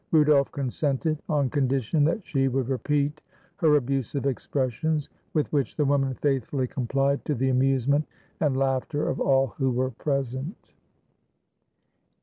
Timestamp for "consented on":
0.51-1.51